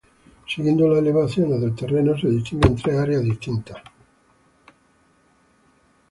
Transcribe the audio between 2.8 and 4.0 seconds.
áreas distintas.